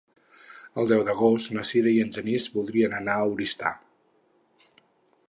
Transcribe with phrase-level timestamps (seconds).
[0.83, 3.77] El deu d'agost na Sira i en Genís voldrien anar a Oristà.